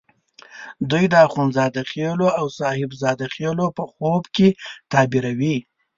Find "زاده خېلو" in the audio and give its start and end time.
1.57-2.27, 3.01-3.65